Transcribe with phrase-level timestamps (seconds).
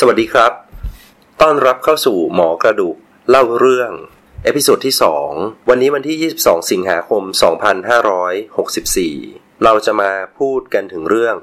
[0.00, 0.52] สวัสดีครับ
[1.42, 2.96] ต้อนรับเข้าสู่หมอกระดูก
[3.30, 3.92] เล่าเรื่อง
[4.44, 4.94] episode ที่
[5.30, 7.22] 2 วันนี้วันที่ 22 สิงหาคม
[8.02, 11.36] 2564 เราจะมาพูดกันถึงเรื่อง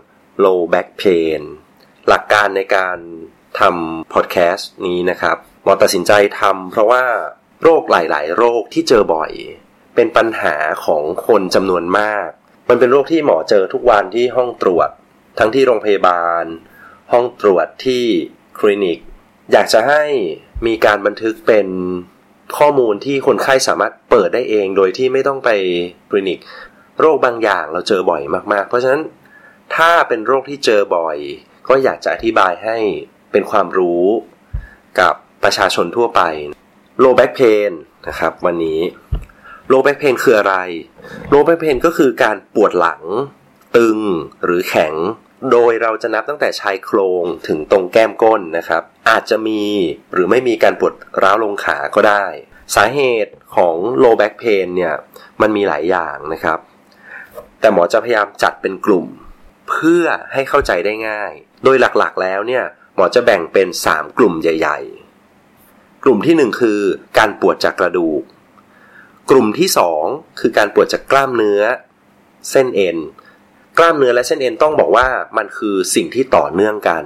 [0.43, 1.41] low back pain
[2.07, 2.97] หลักการในการ
[3.59, 7.05] ทำพอดแคสต์นี้นะครับ หมอตัดสินใจทำเพราะว่า
[7.63, 9.31] โรคหลาย ๆ โรคที่เจอบ่อย
[9.95, 12.29] เป็นปัญหาของคนจำนวนมาก
[12.69, 14.89] มันเป็นโรคที่หมอเจอทุกวันที่ห้องตรวจ
[15.39, 16.45] ทั้งที่โรงพยาบาล
[17.11, 18.05] ห้องตรวจที่
[18.59, 18.97] คลินิก
[19.51, 20.03] อยากจะให้
[20.67, 21.67] มีการบันทึกเป็น
[22.57, 25.49] ข้อมูลที่คนไข้สามารถเปิดได้เองโดยที่ไม่ต้องไป
[26.09, 26.39] คลินิก
[26.99, 28.21] โรคบางอย่างเราเจอบ่อย
[28.53, 29.01] มากๆ เพราะฉะนั้น
[29.75, 31.17] ถ้าเป็นโรคที่เจอบ่อย
[31.67, 32.77] ก็อยากจะอธิบายให้
[33.31, 34.03] เป็นความรู้
[34.99, 35.13] กับ
[35.43, 36.21] ประชาชนทั่วไป
[37.03, 37.71] low back pain
[38.07, 38.79] นะครับวันนี้
[39.71, 40.55] low back pain คืออะไร
[41.33, 43.01] low back pain ก็คือการปวดหลัง
[43.75, 43.97] ตึง
[44.43, 44.93] หรือแข็ง
[45.51, 49.61] โดยเราจะนับตั้งแต่ชายโครงถึงตรงแก้มก้นนะครับ อาจจะมี
[50.13, 50.93] หรือไม่มีการปวด
[51.23, 52.25] ร้าวลงขาก็ได้
[52.75, 54.95] สาเหตุของ low back pain เนี่ย
[55.41, 56.59] มันมีหลายอย่างนะครับ
[57.59, 59.05] แต่หมอจะพยายามจัดเป็นกลุ่ม
[59.69, 61.33] เพื่อให้เข้าใจได้ง่าย
[61.63, 62.63] โดยหลักๆแล้วเนี่ย
[62.95, 64.79] หมอจะแบ่งเป็น 3 กลุ่มใหญ่
[65.41, 66.79] ๆ กลุ่มที่ 1 คือ
[67.17, 68.21] การปวดจากกระดูก
[69.29, 69.69] กลุ่มที่
[70.03, 71.61] 2 คือการปวดจากกล้ามเนื้อ
[72.49, 72.97] เส้นเอ็น
[73.77, 75.07] กล้ามเนื้อและเส้นเอ็นต้องบอกว่า
[75.37, 77.03] มันคือสิ่งที่ต่อเนื่องกัน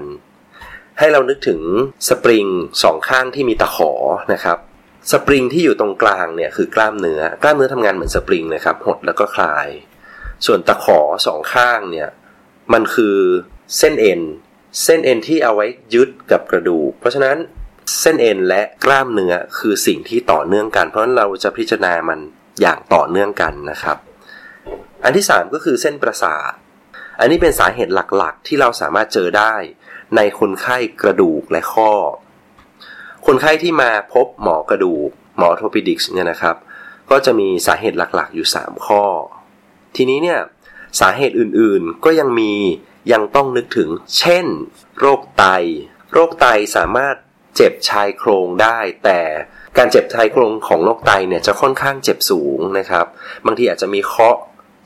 [0.99, 1.61] ให้เรานึกถึง
[2.07, 2.45] สปริง
[2.83, 3.91] สองข้างที่มีตะขอ
[4.33, 4.57] นะครับ
[5.11, 9.67] สปริงที่อยู่ตรงกลางเนี่ยคือกล้ามเนื้อกล้ามเนื้อทำงานเหมือนสปริงนะครับหดแล้วก็คลาย
[10.45, 12.09] ส่วนตะขอสองข้างเนี่ย
[12.73, 13.17] มันคือ
[13.77, 14.21] เส้นเอ็น
[14.83, 17.37] เส้นเอ็นที่เอาไว้ยึดกับกระดูกเพราะฉะนั้น
[17.99, 22.19] เส้นเอ็นและกล้ามเนื้อคือสิ่งที่ต่อเนื่องกัน เพราะฉะนั้นเราจะพิจารณามัน
[22.61, 23.97] อย่างต่อเนื่องกันนะครับ
[25.03, 26.51] อันที่ 3 ก็คือเส้นประสาท
[27.19, 29.53] อันนี้เป็นสาเหตุหลักๆ ที่เราสามารถเจอได้
[30.15, 31.91] ในคนไข้กระดูกและข้อ
[33.25, 36.55] คนไข้ที่มาพบหมอกระดูก หมอโทปิดิกส์เนี่ยนะครับ
[37.11, 39.03] ก็จะมีสาเหตุหลักๆ อยู่ 3 ข้อ
[39.95, 40.39] ทีนี้เนี่ย
[40.99, 42.53] สาเหตุอื่นๆก็ยังมี
[43.11, 44.45] ยังต้องนึกถึง เช่น
[44.99, 45.45] โรคไต
[46.13, 47.15] โรคไตสามารถ
[47.55, 49.19] เจ็บชายโครงได้ แต่
[49.77, 53.05] การเจ็บชายโครงของโรคไตเนี่ยจะค่อนข้างเจ็บสูงนะครับ
[53.45, 54.37] บางทีอาจจะมีเคาะ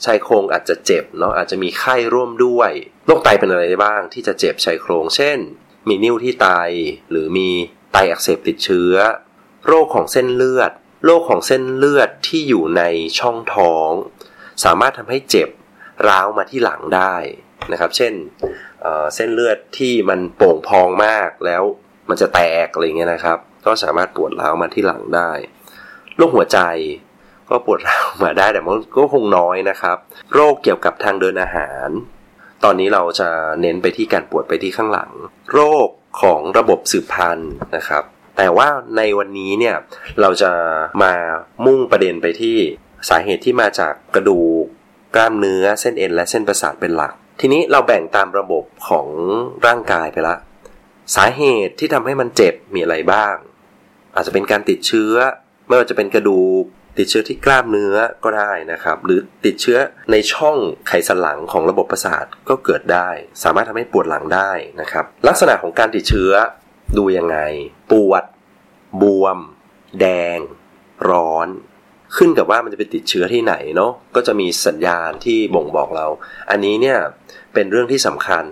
[0.06, 2.72] ชายโครงอาจจะเจ็บเนาะอาจจะมีไข้ร่วมด้วย
[3.06, 5.38] โรคไตเป็นอะไรได้บ้าง ที่จะเจ็บชายโครง เช่น
[5.88, 6.50] มีนิ่วที่ไต
[7.12, 7.50] หรือมี
[7.91, 8.95] ไตอักเสบติดเชื้อ
[9.67, 10.72] โรคของเส้นเลือด
[11.06, 12.84] โรคของเส้นเลือดที่อยู่ใน
[13.19, 13.89] ช่องท้อง
[14.63, 15.50] สามารถทำให้เจ็บ
[16.07, 17.16] ร้าวมาที่หลังได้
[17.72, 18.13] นะครับ เช่น
[18.81, 21.63] เเส้นเลือดที่มันโป่งพองมากแล้ว
[22.09, 25.31] มันจะแตกอะไรเงี้ยนะครับ ก็สามารถปวดร้าวมาที่หลังได้
[26.18, 26.59] โรคหัวใจ
[27.51, 29.97] ก็ปวดร้าวมาได้แต่มันก็คงน้อยนะครับ
[30.34, 31.88] โรคเกี่ยวกับทางเดินอาหาร
[32.63, 33.29] ตอนนี้เราจะ
[33.62, 35.12] เน้นไปที่การปวดไปที่ข้างหลัง
[35.53, 35.88] โรค
[36.22, 38.03] ของระบบสืบพันธุ์นะครับ
[38.38, 38.67] แต่ว่า
[38.97, 39.75] ในวันนี้เนี่ย
[40.22, 40.51] เราจะ
[41.03, 41.13] มา
[41.66, 42.57] มุ่งประเด็นไปที่
[43.09, 44.66] สาเหตุที่มาจากกระดูก
[45.16, 49.07] กล้ามเนื้อเส้นเอ็นและเส้นประสาทเป็นหลัก ทีนี้เราแบ่งตามระบบของ
[49.66, 50.35] ร่างกายไปละ
[51.16, 53.35] สาเหตุที่ทำให้มันเจ็บมีอะไรบ้าง
[54.16, 55.13] อาจจะเป็นการติดเชื้อ
[55.68, 56.50] ไม่ว่าจะเป็นกระดูก
[56.97, 59.78] ติดเชื้อที่กล้ามเนื้อก็ได้นะครับ หรือติดเชื้อ
[60.12, 60.57] ในช่อง
[60.88, 63.09] ไขสันหลังของระบบประสาทก็เกิดได้
[63.44, 66.31] สามารถทำให้ปวดหลังได้นะครับ ลักษณะของการติดเชื้อ
[66.97, 67.38] ดูยังไง
[67.91, 68.24] ปวด
[69.01, 69.38] บวม
[70.00, 70.38] แดง
[71.09, 71.47] ร้อน
[72.18, 76.07] ขึ้นกับว่ามันจะไปติดเชื้อที่ไหนเนาะก็จะมีสัญญาณที่บ่งบอกเรา
[76.50, 77.00] อันนี้เนี่ย
[77.53, 78.46] เป็นเรื่องที่สำคัญ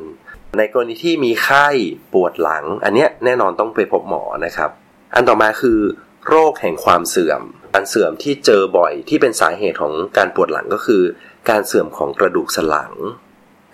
[0.57, 1.67] ในกรณีที่มีไข้
[2.13, 4.69] ปวดหลัง อันเนี้ยแน่นอนต้องไปพบหมอนะครับ
[5.15, 5.79] อันต่อมาคือ
[6.27, 7.41] โรคแห่งความเสื่อม
[7.73, 11.03] การเสื่อมที่เจอบ่อยที่เป็นสาเหตุของการปวดหลังก็คือ
[11.49, 12.93] การเสื่อมของกระดูกสันหลัง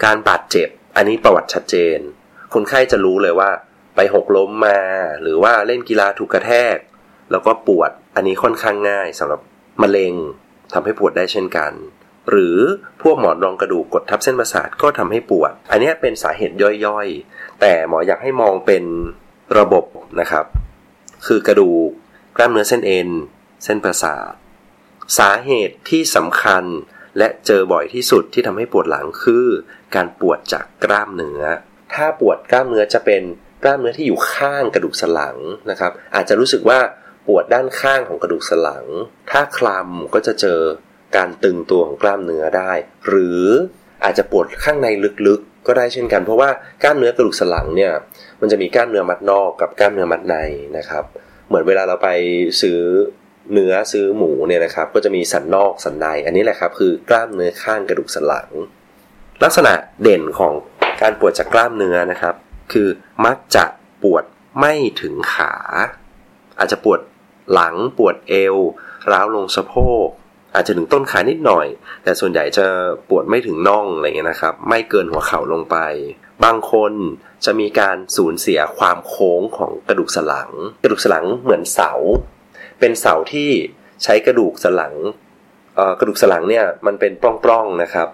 [0.06, 2.00] การบาดเจ็บ อันนี้ประวัติชัดเจน
[2.53, 3.50] คนไข้จะรู้เลยว่า
[3.95, 4.79] ไปหกล้มมา
[5.22, 6.78] หรือว่าเล่นกีฬาถูกกระแทก
[7.31, 9.41] แล้วก็ปวด อันนี้ค่อนข้างง่ายสำหรับ
[9.81, 10.13] มะเร็ง
[10.73, 11.72] ทำให้ปวดได้เช่นกัน
[12.29, 12.57] หรือ
[13.01, 18.83] พวกหมอนรองกระดูกกดทับเส้นประสาทก็ทำให้ปวด อันนี้เป็นสาเหตุย่อยๆ แต่หมออยากให้มองเป็น
[19.57, 19.85] ระบบ
[20.19, 20.45] นะครับ
[21.27, 21.89] คือกระดูก
[22.36, 23.10] กล้ามเนื้อเส้นเอ็น
[23.64, 24.34] เส้นประสาท
[25.18, 26.64] สาเหตุที่สำคัญ
[27.18, 29.46] และเจอบ่อยที่สุดที่ทำให้ปวดหลังคือ
[29.96, 31.42] การปวดจากกล้ามเนื้อ
[31.94, 33.24] ถ้าปวดกล้ามเนื้อจะเป็น
[33.64, 35.38] กล้ามเนื้อที่อยู่ข้างกระดูกสันหลัง
[35.70, 36.80] นะครับ อาจจะรู้สึกว่า
[37.28, 38.86] ปวดด้านข้างของกระดูกสันหลัง
[39.32, 40.62] ถ้าคลำก็จะเจอ
[41.16, 42.72] การตึงตัวของกล้ามเนื้อได้
[43.08, 43.44] หรือ
[44.04, 44.88] อาจจะปวดข้างใน
[45.28, 46.50] ลึกๆ ก็ได้เช่นกัน เพราะว่า
[46.84, 47.94] กล้ามเนื้อกระดูกสันหลังเนี่ย
[48.42, 50.36] มันจะมีกล้ามเนื้อมัดนอกกับกล้ามเนื้อมัดใน
[50.78, 51.06] นะครับ
[51.47, 52.09] เหมือนเวลาเราไป
[52.62, 52.80] ซื้อ
[53.53, 58.50] เนื้อซื้อหมูเนี่ยนะครับ ก็จะมีสันนอกสันใน อันนี้แหละครับคือกล้ามเนื้อข้างกระดูกสันหลัง
[59.44, 60.53] ลักษณะเด่นของ
[61.01, 62.36] การปวดจากกล้ามเนื้อนะครับ
[62.74, 62.88] คือ
[63.25, 63.65] มักจะ
[64.03, 64.24] ปวด
[64.59, 65.53] ไม่ถึงขา
[66.59, 67.00] อาจจะปวด
[67.53, 68.56] หลังปวดเอว
[69.12, 69.75] ร้าวลงสะโพ
[70.06, 70.07] ก
[70.56, 71.68] อาจจะถึงต้นขานิดหน่อย
[72.03, 72.65] แต่ส่วนใหญ่จะ
[73.09, 75.77] ปวดไม่ถึงน่องอะไรเงี้ยนะครับ ไม่เกินหัวเข่าลงไป
[76.44, 76.94] บางคน
[77.46, 80.50] จะมีการสูญเสียความโค้งของกระดูกสันหลัง
[80.84, 81.92] กระดูกสันหลังเหมือนเสา
[82.80, 83.50] เป็นเสาที่
[84.04, 84.96] ใช้กระดูกสันหลัง
[86.00, 88.08] กระดูกสันหลังเนี่ยมันเป็นปล้องๆนะครับ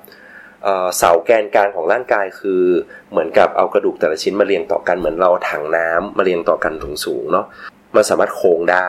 [0.98, 2.64] เสาแกนกลางของร่างกายคือ
[3.12, 6.74] เหมือนกับเอากระดูกแต่ละชิ้นมาเรียงต่อกันเหมือนเราถังน้ำมาเรียงต่อกัน
[7.06, 7.46] สูงๆเนาะ
[7.96, 8.88] มันสามารถโค้งได้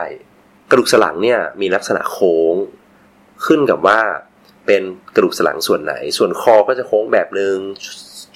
[0.69, 2.55] กระดูกสันหลังเนี่ยมีลักษณะโค้ง
[3.45, 3.99] ขึ้นกับว่า
[4.65, 4.83] เป็น
[5.15, 7.57] กระดูกสันหลังส่วนไหน ส่วนคอก็จะโค้งแบบหนึง่ง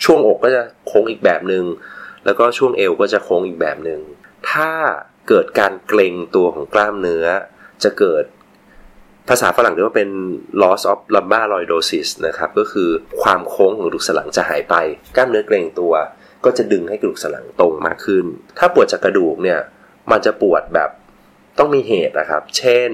[0.03, 1.63] ช่วงอกก็จะโค้งอีกแบบหนึง่ง
[2.25, 4.01] แล้วก็ช่วงเอวก็จะโค้งอีกแบบหนึง่ง
[4.51, 4.71] ถ้า
[5.27, 7.25] เกิดการเกร็งตัวของกล้ามเนื้อ
[7.83, 8.23] จะเกิด
[9.29, 10.09] ภาษาฝรั่งเรียกว่าเป็น
[10.61, 12.89] loss of lumbar lordosis นะครับ ก็คือ
[13.21, 14.75] ความโค้งของกระดูกสันหลังจะหายไป
[15.15, 15.93] กล้ามเนื้อเกร็งตัว
[16.45, 18.25] ก็จะดึงให้กระดูกสันหลังตรงมากขึ้น
[18.57, 19.59] ถ้าปวดจากกระดูกเนี่ย
[20.11, 20.89] มันจะปวดแบบ
[21.57, 22.89] ต้องมีเหตุนะครับ เช่น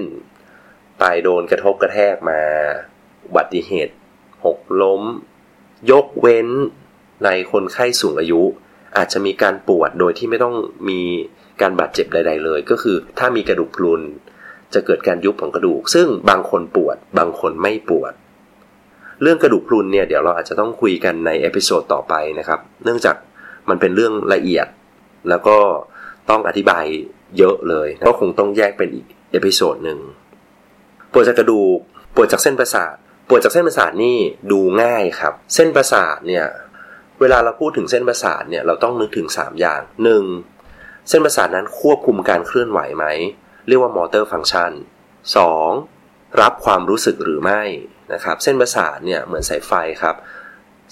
[1.02, 2.40] ปโดนกระทบกระแทกมา
[3.26, 3.94] อุบัติเหตุ
[4.44, 5.02] หกล้ม
[5.90, 6.48] ยกเว้น
[7.24, 8.42] ในคนไข้สูงอายุ
[8.96, 10.54] อาจจะมีการปวดโดยที่ไม่ต้อง
[10.88, 11.00] มี
[11.60, 14.00] การบาดเจ็บใด ๆ เลย ก็คือถ้ามีกระดูกพรุน
[14.74, 18.12] จะเกิดการยุบของกระดูก ซึ่งบางคนปวด บางคนไม่ปวด
[19.22, 23.16] เรื่องกระดูกพรุนเนี่ยเดี๋ยวเราอาจจะต้องคุยกันใน episode ต่อไปนะครับ เนื่องจาก
[23.68, 24.66] มันเป็นเรื่องละเอียด
[25.28, 25.56] แล้วก็
[26.30, 26.84] ต้องอธิบาย
[27.38, 29.98] เยอะเลยก็คงต้องแยกเป็นอีก episode หนึ่ง
[31.12, 31.78] ปวดจากกระดูก
[32.14, 32.94] ปวดจากเส้นประสาท
[33.28, 34.16] ปวดจากเส้นประสาทนี่
[34.50, 36.46] ดูง่ายครับ เส้นประสาทเนี่ย
[37.20, 39.80] เวลาเราพูดถึงเส้นประสาทเนี่ยเราต้องนึกถึง 3 อย่าง
[40.44, 41.08] 1.
[41.08, 43.06] เส้นประสาทนั้นควบคุมการเคลื่อนไหวไหม
[43.68, 44.72] เรียกว่า motor function
[45.56, 46.40] 2.
[46.42, 47.62] รับความรู้สึกหรือไม่
[48.12, 49.72] นะครับเส้นประสาทเนี่ยเหมือนสายไฟ
[50.02, 50.16] ครับ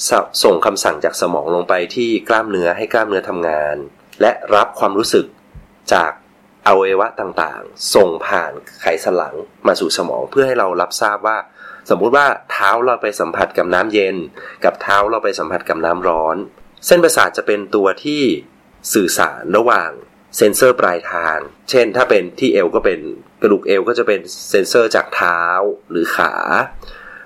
[0.08, 0.10] ส
[0.44, 3.76] ส่งคำสั่งจากสมองลงไปที่กล้ามเนื้อให้กล้ามเนื้อทำงาน
[4.20, 5.26] และรับความรู้สึก
[5.92, 6.12] จาก
[6.66, 9.34] อวัยวะต่างๆ ส่งผ่านไขสันหลัง
[9.66, 11.38] มาสู่สมองเพื่อให้เรารับทราบว่า
[11.90, 14.16] สมมุติว่าเท้าเราไปสัมผัสกับน้ำเย็น
[14.64, 16.36] กับเท้าเราไปสัมผัสกับน้ำร้อน
[16.86, 18.22] เส้นประสาทจะเป็นตัวที่
[18.94, 19.90] สื่อสารระหว่าง
[20.36, 21.38] เซนเซอร์ปลายทาง
[21.70, 23.00] เช่น ถ้าเป็นที่เอวก็เป็น
[23.42, 24.20] กระดูกเอวก็จะเป็น
[24.50, 25.40] เซนเซอร์จากเท้า
[25.90, 26.32] หรือขา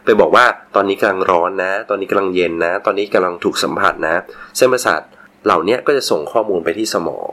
[0.05, 0.45] ไปบอกว่า
[0.75, 4.23] ตอนนี้กำลังร้อนนะ ตอนนี้กำลังเย็นนะ ตอนนี้กำลังถูกสัมผัสนะ
[4.57, 5.01] เส้นประสาท
[5.45, 7.33] เหล่านี้ก็จะส่งข้อมูลไปที่สมอง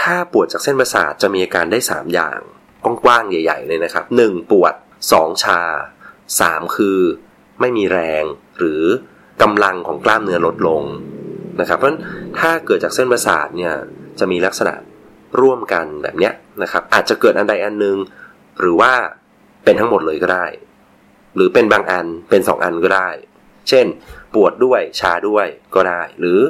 [0.00, 2.40] ถ้าปวดจากเส้นประสาทจะมีอาการได้ 3 อย่าง
[2.84, 4.50] กว้างๆใหญ่ ๆ เลยนะครับ 1.
[4.50, 4.74] ปวด
[5.10, 5.44] 2.
[5.44, 5.60] ชา
[6.28, 6.76] 3.
[6.76, 6.98] คือ
[7.60, 8.24] ไม่มีแรง
[8.58, 8.82] หรือ
[9.42, 10.82] กำลังของกล้ามเนื้อลดลง
[11.60, 11.90] นะครับ เพราะ
[12.40, 13.74] ถ้าเกิดจากเส้นประสาทเนี่ย
[14.18, 14.74] จะมีลักษณะ
[15.40, 16.32] ร่วมกันแบบเนี้ย
[16.62, 17.96] นะครับอาจจะเกิดอันใดอันหนึ่ง
[18.60, 18.92] หรือว่า
[19.64, 20.46] เป็นทั้งหมดเลยก็ได้
[21.34, 23.08] หรือเป็นบางอันเป็นสองอันก็ได้
[23.68, 23.86] เช่น
[24.34, 26.40] ปวดด้วยชาด้วยก็ได้ หรือ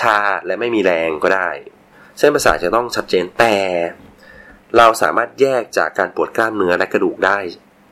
[0.00, 1.50] ชาและไม่มีแรงก็ได้
[2.18, 3.56] เส้นประสาทจะต้องชัดเจนแต่
[4.76, 7.38] เราสามารถแยกจากการปวดกล้ามเนื้อและกระดูกได้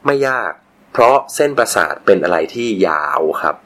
[0.06, 0.52] ไม่ยาก
[0.96, 3.56] เพราะเส้นประสาทเป็นอะไรที่ยาวครับ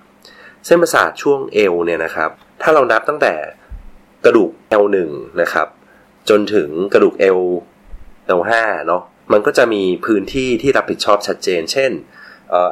[0.67, 2.31] เส้นประสาทช่วงเอวเนี่ยนะครับ
[2.63, 3.35] ถ้าเรานับตั้งแต่
[4.25, 4.51] กระดูก
[4.83, 4.97] L1
[5.41, 5.69] นะครับ
[6.29, 7.41] จนถึงกระดูก L
[8.39, 8.53] L5
[8.87, 9.03] เนาะ
[9.33, 11.91] มันก็จะมีพื้นที่ที่รับผิดชอบชัดเจน เช่น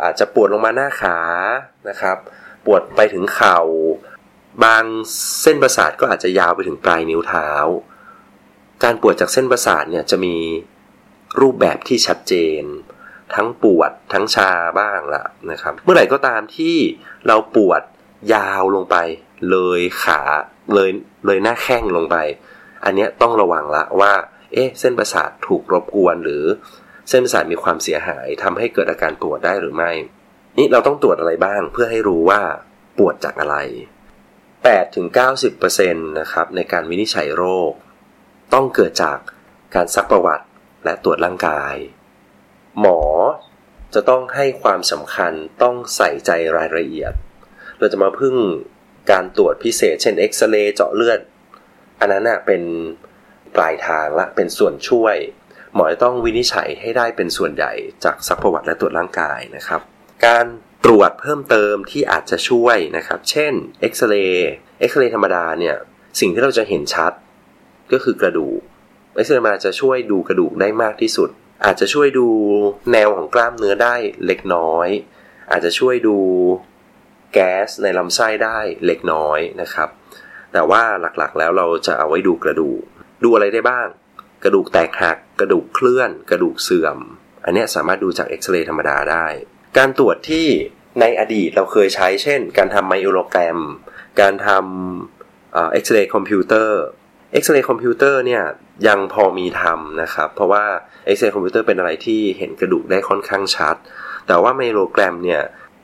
[0.05, 1.17] อาจจะปวดลงมาหน้าขา
[1.89, 2.17] นะครับ
[2.67, 3.59] ปวดไปถึงเข่า
[4.65, 4.85] บาง
[5.43, 7.49] เส้นประสาทก็อาจจะยาวไปถึงปลายนิ้วเท้า
[8.83, 10.37] การปวดจากเส้นประสาทเนี่ยจะมี
[11.41, 12.63] รูปแบบที่ชัดเจน
[13.35, 16.77] ทั้งปวดทั้งชาบ้างละนะครับ เมื่อไหร่ก็ตามที่
[17.27, 17.83] เราปวด
[18.35, 18.97] ยาวลงไป
[19.51, 20.21] เลยขา
[20.75, 20.91] เลย
[21.27, 22.17] เลยหน้าแข้งลงไป
[22.85, 24.13] อันนี้ต้องระวังละว่า
[24.53, 26.45] เอ๊ะเส้นประสาทถูกรบกวนหรือ
[27.09, 29.93] เส้นประสาทมีความเสียหายทำให้เกิดอาการปวดได้หรือไม่
[30.59, 32.41] นี่เราต้องตรวจอะไรบ้างเพื่อให้รู้ว่า
[32.99, 33.57] ปวดจากอะไร
[34.67, 37.73] 8-90%นะครับในการวินิจฉัยโรค
[38.55, 39.19] ต้องเกิดจาก
[39.75, 40.47] การซักประวัติ
[40.85, 41.75] และตรวจร่างกาย
[42.81, 43.01] หมอ
[43.95, 47.13] จะต้องให้ความสำคัญต้องใส่ใจรายละเอียด
[47.79, 48.35] เราจะมาพึ่ง
[49.11, 51.21] การตรวจพิเศษ เช่นเอ็กซเรย์เจาะเลือด
[52.01, 52.63] อันนั้นนะเป็น
[53.57, 55.17] ปลายทางละเป็นส่วนช่วย
[55.75, 57.73] หมอจะต้องวินิจฉัยให้ได้เป็นส่วนใหญ่
[58.05, 59.81] จากซักประวัติและตรวจร่างกายนะครับ
[60.27, 60.47] การ
[60.85, 65.77] ตรวจเพิ่มเติมที่อาจจะช่วยนะครับ เช่นเอ็กซเรย์เอ็กซเรย์ธรรมดาเนี่ย
[66.21, 67.13] สิ่งที่เราจะเห็นชัด
[67.93, 68.61] ก็คือกระดูก
[69.17, 71.31] เอ็กซเรย์ธรรมดาจะช่วยดูกระดูกได้มากที่สุด
[71.65, 72.29] อาจจะช่วยดู
[72.93, 73.95] แนวของกล้ามเนื้อได้
[74.27, 74.89] เล็กน้อย
[75.51, 76.17] อาจจะช่วยดู
[77.33, 79.89] แก๊สในลำไส้ได้เล็กน้อยนะครับ
[80.53, 80.83] แต่ว่า
[81.19, 82.83] หลักๆแล้วเราจะเอาไว้ดูกระดูก
[83.25, 83.87] ดูอะไรได้บ้าง
[84.45, 86.99] กระดูกแตกหัก กระดูกเคลื่อน กระดูกเสื่อม
[87.45, 89.27] อันนี้สามารถดูจากเอ็กซเรย์ธรรมดาได้
[89.79, 90.47] การตรวจที่
[91.01, 93.59] ในอดีตเราเคยใช้เช่น การทำไมโอโลแกรม
[94.21, 96.81] การทำเอ็กซเรย์คอมพิวเตอร์
[97.33, 98.45] เอ็กซเรย์คอมพิวเตอร์เนี่ย
[98.87, 100.65] ยังพอมีทำนะครับ เพราะว่า
[101.07, 103.77] เอ็กซเรย์คอมพิวเตอร์เป็นอะไรที่เห็นกระดูกได้ค่อนข้างชัด
[104.27, 105.43] แต่ว่า myelogram เนี่ย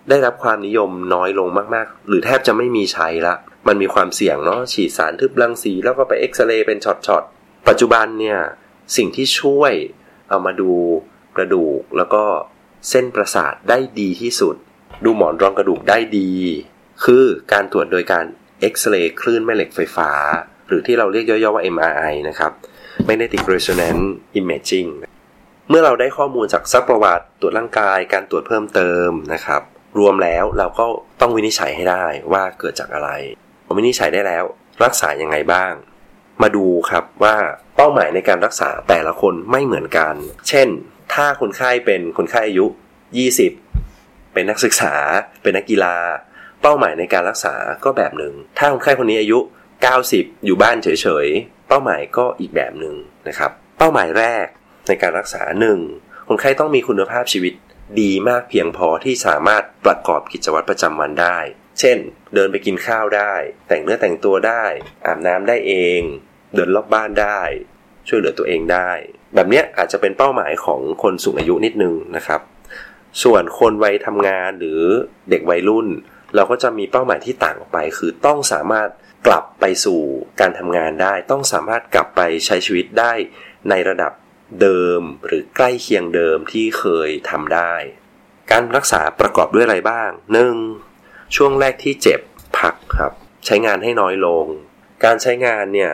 [0.08, 3.34] ได้รับความนิยมน้อยลงมากๆ หรือแทบจะไม่มีใช้ละ
[3.68, 8.38] มันมีความเสี่ยงเนาะฉีดสารทึบรังสี แล้วก็ไปเอ็กซเรย์เป็นช็อตๆ ปัจจุบันเนี่ย
[8.96, 9.72] สิ่งที่ช่วย
[10.28, 10.72] เอามาดู
[11.36, 12.24] กระดูกแล้วก็
[12.90, 14.56] เส้นประสาทได้ดีที่สุด
[15.04, 16.30] ดูหมอนรองกระดูกได้ดี
[17.04, 18.24] คือการตรวจโดยการ
[18.60, 20.10] เอ็กซเรย์คลื่นแม่เหล็กไฟฟ้า
[20.66, 22.52] หรือที่เราเรียกย่อๆว่า MRI นะครับ
[23.08, 24.04] Magnetic Resonance
[24.40, 24.90] Imaging
[25.68, 29.62] เมื่อเราได้ข้อมูลจากซักประวัติตรวจร่างกาย การตรวจเพิ่มเติมนะครับ
[29.98, 30.84] รวมแล้วเราก็
[31.20, 33.10] ต้องวินิจฉัยให้ได้ว่าเกิดจากอะไร
[33.66, 34.44] พอวินิจฉัยได้แล้ว
[34.84, 35.72] รักษายังไงบ้าง
[36.42, 37.36] มาดูครับว่า
[37.76, 40.14] เป้าหมายในการรักษาแต่ละคนไม่เหมือนกัน
[40.48, 40.68] เช่น
[41.14, 42.66] ถ้าคนไข้เป็นคนไข้อายุ
[43.50, 44.94] 20 เป็นนักศึกษา
[45.42, 45.96] เป็นนักกีฬา
[46.62, 49.38] เป้าหมายในการรักษาก็แบบหนึ่งถ้าคนไข้คนนี้อายุ
[49.92, 51.26] 90 อยู่บ้านเฉย
[51.74, 52.94] เป้าหมายก็อีกแบบหนึ่ง
[53.28, 54.46] นะครับ เป้าหมายแรก
[54.88, 55.78] ในการรักษาหนึ่ง
[56.28, 57.54] คนไข้ต้องมีคุณภาพชีวิต
[58.00, 61.38] ดีมากเพียงพอที่สามารถประกอบกิจวัตรประจำวันได้
[61.80, 61.98] เช่น
[62.34, 63.34] เดินไปกินข้าวได้
[63.68, 64.64] แต่งเนื้อแต่งตัวได้
[65.06, 66.00] อาบน้ำได้เอง
[66.54, 67.40] เดินรอบบ้านได้
[68.08, 68.90] ช่วยเหลือตัวเองได้
[69.34, 72.40] แบบนี้อาจจะเป็นเป้าหมายของคนสูงอายุนิดนึงนะครับ
[73.22, 74.80] ส่วนคนวัยทำงานหรือ
[75.30, 75.88] เด็กวัยรุ่น
[76.34, 78.88] เราก็จะมีเป้าหมายที่ต่างออกไป คือต้องสามารถ
[79.26, 80.00] กลับไปสู่
[80.40, 83.12] การทำงานได้ ต้องสามารถกลับไปใช้ชีวิตได้
[83.70, 84.12] ในระดับ
[84.60, 87.72] เดิมหรือใกล้เคียงเดิมที่เคยทำได้
[88.50, 90.10] การรักษาประกอบด้วยอะไรบ้าง
[90.72, 91.36] 1.
[91.36, 92.20] ช่วงแรกที่เจ็บ
[92.58, 93.12] พักครับ
[93.46, 94.46] ใช้งานให้น้อยลง
[95.04, 95.92] การใช้งานเนี่ย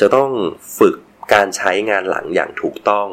[0.00, 0.30] จะต้อง
[0.78, 0.96] ฝึก
[1.34, 3.08] การใช้งานหลังอย่างถูกต้อง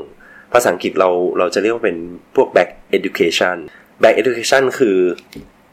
[0.53, 1.09] ภาษาอังกฤษเรา
[1.39, 1.97] เราจะเรียกว่าเป็น
[2.35, 3.57] พวก back education
[4.01, 4.97] back education คือ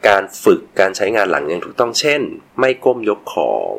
[0.07, 2.21] การฝึกการใช้งานหลังอย่างถูกต้องเช่น
[2.59, 3.73] ไม่ก้มยกของ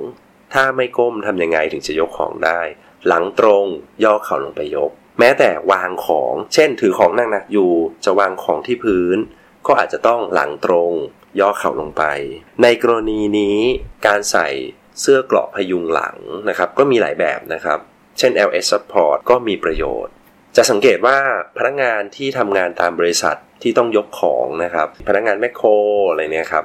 [0.54, 2.60] ถ้าไม่ก้มทำยังไงถึงจะยกของได้
[3.06, 3.64] หลังตรง
[4.04, 7.72] ย่อเข่าลงไปยก แม้แต่วางของ เช่น ถือของนั่งหนักอยู่
[8.04, 9.16] จะวางของที่พื้น
[9.66, 10.92] ก็อาจจะต้องหลังตรง
[11.40, 12.04] ย่อเข่าลงไป
[12.62, 13.58] ในกรณีนี้
[14.06, 14.48] การใส่
[15.00, 16.16] เสื้อเกราะพยุงหลัง
[16.48, 17.78] นะครับ ก็มีหลายแบบนะครับ
[18.18, 20.12] เช่น LS Support ก็มีประโยชน์
[20.56, 21.18] จะสังเกตว่า
[21.58, 25.68] พนักงานที่ทำงานตามบริษัทที่ต้องยกของนะครับ พนักงานแมคโคร
[26.10, 26.64] อะไรเนี่ยครับ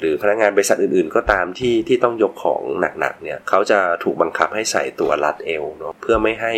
[0.00, 2.62] หรือพนักงานบริษัทอื่นๆ ก็ตามที่ที่ต้องยกของ
[3.00, 6.54] หนักๆเนี่ยเขาจะถูกบังคับให้ใส่ตัวรัดเอวเนาะเพื่อไม่ให้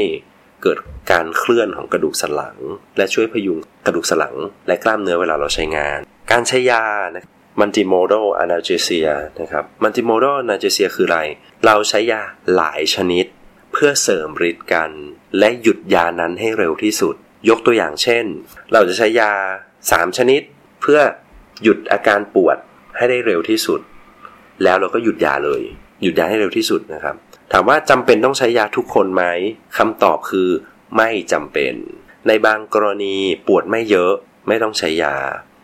[0.63, 0.79] เกิด
[1.13, 2.57] การเคลื่อนของกระดูกสันหลัง
[2.97, 5.99] และช่วยพยุงกระดูกสันหลัง และกล้ามเนื้อเวลาเราใช้งาน
[6.33, 6.85] การใช้ยา
[7.15, 7.25] นะ
[7.61, 9.09] มัลติโมด a ลอนาเจเซีย
[9.41, 11.21] นะครับมัลติโมด a ลอนาเจเซียคืออะไร
[11.67, 12.21] เราใช้ยา
[12.55, 13.27] หลายชนิด
[13.73, 14.91] เพื่อเสริมฤทธิ์กัน
[15.39, 17.15] และหยุดยานั้นให้เร็วที่สุด
[17.49, 18.25] ยกตัวอย่างเช่น
[18.73, 19.33] เราจะใช้ยา
[19.77, 20.41] 3 ชนิด
[20.81, 21.00] เพื่อ
[21.62, 22.57] หยุดอาการปวด
[22.97, 23.81] ให้ได้เร็วที่สุด
[24.65, 25.62] แล้วเราก็หยุดยาเลย
[26.03, 27.17] หยุดยาให้เร็วที่สุดนะครับ
[27.53, 29.25] ถามว่าจำเป็นต้องใช้ยาทุกคนไหม
[29.77, 30.49] คำตอบคือ
[30.97, 31.75] ไม่จำเป็น
[32.29, 34.12] ในบางกรณีปวดไม่เยอะ
[34.49, 35.17] ไม่ต้องใช้ยา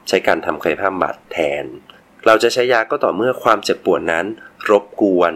[0.08, 1.64] ใช้การทำกายภาพบำบัดแทน
[2.26, 4.26] เราจะใช้ยาก็ต่อเมื่อความเจ็บปวดนั้น
[4.70, 5.32] รบกวน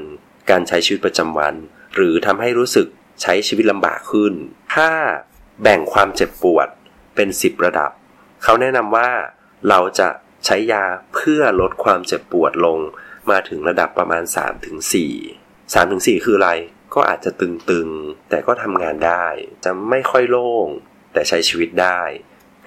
[0.51, 1.55] การใช้ชีวิตประจำวัน
[1.95, 2.87] หรือทำให้รู้สึก
[3.23, 4.33] ใช้ชีวิตลำบากขึ้น
[4.75, 4.91] ถ้า
[5.63, 6.69] แบ่งความเจ็บปวด
[7.15, 7.91] เป็น 10 ระดับ
[8.43, 9.11] เขาแนะนำว่า
[9.69, 10.09] เราจะ
[10.47, 12.79] ใช้ยาเพื่อลดความเจ็บปวดลง
[13.31, 16.51] มาถึงระดับประมาณ 3-4สามถึงสี่คืออะไร
[16.95, 19.27] ก็อาจจะตึงๆ แต่ก็ทำงานได้
[19.65, 20.69] จะไม่ค่อยโล่ง
[21.13, 22.01] แต่ใช้ชีวิตได้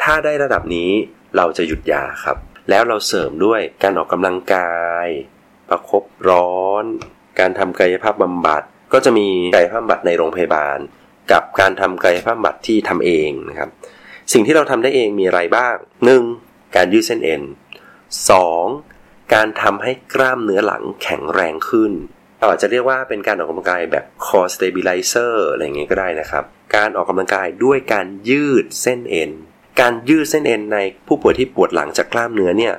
[0.02, 0.92] ถ้าได้ระดับนี้
[1.38, 2.38] เราจะหยุดยาครับ
[2.70, 4.74] แล้วเราเสริมด้วยการออกกำลังกา
[5.06, 5.08] ย
[5.70, 6.86] ประครบร้อน
[7.40, 8.64] การทำกายภาพบำบัด
[8.94, 10.78] ก็จะมีกายภาพบำบัดในโรงพยาบาล
[11.32, 13.70] กับการทำกายภาพบำบัดที่ทำเองนะครับ
[14.34, 15.76] สิ่งที่เราทำได้เองมีอะไรบ้าง
[16.26, 16.76] 1.
[16.76, 17.42] การยืดเส้นเอ็น
[18.58, 19.34] 2.
[19.34, 21.92] การทำให้กล้ามเนื้อหลังแข็งแรงขึ้น
[22.40, 26.44] เราอาจจะเรียกว่าเป็นการออกกำลังกายแบบ core stabilizer อะไรอย่างเงี้ยก็ได้นะครับ
[26.76, 29.32] การออกกำลังกายด้วยการยืดเส้นเอ็น
[29.82, 32.74] การยืดเส้นเอ็นในผู้ป่วยที่ปวดหลังจากกล้ามเนื้อเนี่ย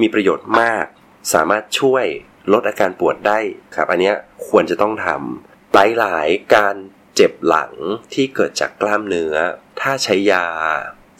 [0.00, 0.84] มีประโยชน์มาก
[1.32, 2.04] สามารถช่วย
[2.52, 3.38] ลดอาการปวดได้
[3.76, 4.12] ครับ อันนี้
[4.48, 6.76] ควรจะต้องทำ หลายหลายการ
[7.14, 7.72] เจ็บหลัง
[8.14, 9.34] ที่เกิดจากกล้ามเนื้อ
[9.80, 10.46] ถ้าใช้ยา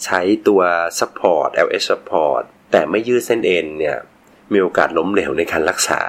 [0.04, 0.62] ใช้ตัว
[0.98, 3.98] support LH support แต่ไม่ยืดเส้นเอ็นเนี่ย
[4.52, 6.00] มีโอกาสล้มเหลวในการรักษา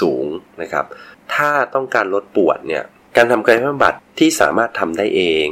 [0.00, 0.26] สูง
[0.62, 0.84] นะครับ
[1.34, 2.84] ถ้าต้องการลดปวดเนี่ย
[3.16, 5.46] การทำกายภาพบำบัดที่สามารถทำได้เอง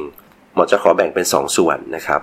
[0.54, 2.20] หมอจะขอแบ่งเป็น 2ส่วนนะครับ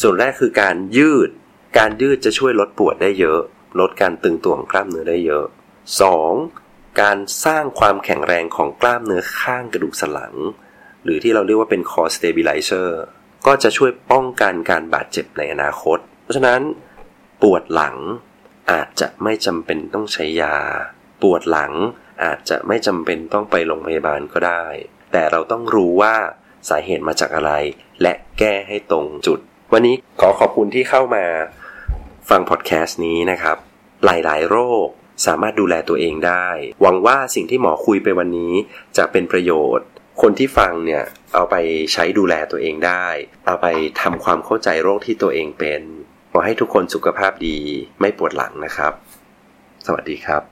[0.00, 1.30] ส่วนแรกคือการยืด
[1.78, 3.40] การยืดจะช่วยลดปวดได้เยอะ
[3.80, 5.46] ลดการตึงตัวของกล้ามเนื้อได้เยอะ
[6.26, 6.65] 2.
[7.00, 10.34] การสร้างความแข็งแรงของกล้ามเนื้อข้างกระดูกสันหลัง
[11.04, 12.90] หรือที่เราเรียกว่าเป็น core stabilizer
[13.46, 16.60] ก็จะช่วยป้องกันการบาดเจ็บในอนาคต เพราะฉะนั้น
[17.42, 17.96] ปวดหลัง
[18.72, 20.56] อาจจะไม่จำเป็นต้องใช้ยา
[21.22, 21.72] ปวดหลัง
[22.24, 24.64] อาจจะไม่จำเป็นต้องไปโรงพยาบาลก็ได้
[25.12, 26.14] แต่แต่เราต้องรู้ว่า
[26.68, 27.52] สาเหตุมาจากอะไร
[28.02, 29.38] และแก้ให้ตรงจุด
[29.72, 31.24] วันนี้ขอขอบคุณที่เข้ามา
[32.30, 33.56] ฟังพอดแคสต์นี้นะครับ
[34.04, 34.88] หลายๆ โรค
[35.26, 36.46] สามารถดูแลตัวเองได้
[36.82, 38.52] หวังว่าสิ่งที่หมอคุยไปวันนี้
[38.96, 39.86] จะเป็นประโยชน์
[40.22, 41.04] คนที่ฟังเนี่ย
[41.34, 41.54] เอาไป
[41.92, 43.06] ใช้ดูแลตัวเองได้
[43.46, 43.66] เอาไป
[44.00, 45.82] ทำความเข้าใจโรคที่ตัวเองเป็น
[46.32, 47.58] ขอให้ทุกคนสุขภาพดี
[48.00, 48.92] ไม่ปวดหลังนะครับ
[49.86, 50.42] สวัสดีครับ